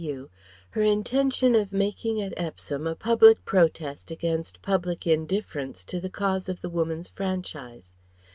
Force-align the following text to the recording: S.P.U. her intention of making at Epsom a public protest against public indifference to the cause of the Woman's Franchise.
S.P.U. 0.03 0.31
her 0.71 0.81
intention 0.81 1.53
of 1.53 1.71
making 1.71 2.19
at 2.23 2.33
Epsom 2.35 2.87
a 2.87 2.95
public 2.95 3.45
protest 3.45 4.09
against 4.09 4.63
public 4.63 5.05
indifference 5.05 5.83
to 5.83 5.99
the 5.99 6.09
cause 6.09 6.49
of 6.49 6.61
the 6.61 6.69
Woman's 6.69 7.09
Franchise. 7.09 7.93